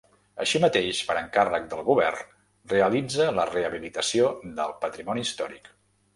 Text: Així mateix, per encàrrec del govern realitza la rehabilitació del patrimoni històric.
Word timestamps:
Així 0.43 0.59
mateix, 0.61 1.01
per 1.09 1.17
encàrrec 1.19 1.67
del 1.73 1.83
govern 1.89 2.31
realitza 2.73 3.29
la 3.41 3.47
rehabilitació 3.53 4.33
del 4.63 4.77
patrimoni 4.89 5.29
històric. 5.29 5.73